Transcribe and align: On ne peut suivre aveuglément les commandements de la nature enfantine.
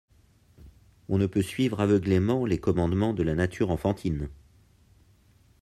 On 1.09 1.19
ne 1.19 1.27
peut 1.27 1.43
suivre 1.43 1.79
aveuglément 1.79 2.47
les 2.47 2.57
commandements 2.59 3.13
de 3.13 3.21
la 3.21 3.35
nature 3.35 3.69
enfantine. 3.69 4.29